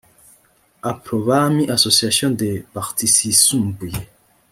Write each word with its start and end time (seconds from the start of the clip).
aprobami 0.81 1.69
association 1.69 2.31
des 2.31 2.61
partisyisumbuye 2.73 4.07